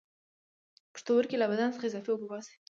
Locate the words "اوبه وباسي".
2.11-2.55